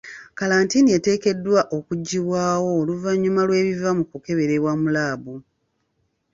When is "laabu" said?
4.95-5.33